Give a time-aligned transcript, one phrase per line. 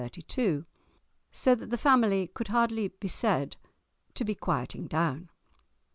[1.31, 3.55] So that the family could hardly be said
[4.15, 5.29] to be quieting down.